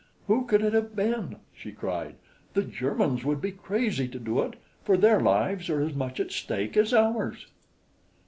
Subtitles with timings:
[0.25, 2.15] "Who could it have been?" she cried.
[2.55, 6.31] "The Germans would be crazy to do it, for their lives are as much at
[6.31, 7.45] stake as ours."